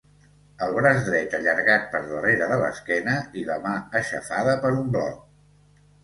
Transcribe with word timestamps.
El 0.67 0.71
braç 0.75 1.01
dret 1.09 1.33
allargat 1.39 1.83
per 1.91 1.99
darrere 2.11 2.47
de 2.51 2.57
l'esquena 2.61 3.13
i 3.41 3.43
la 3.49 3.57
mà 3.65 3.73
aixafada 4.01 4.55
per 4.65 4.73
un 4.79 4.89
bloc. 4.97 5.21